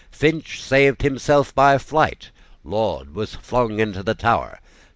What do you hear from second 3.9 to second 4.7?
the Tower.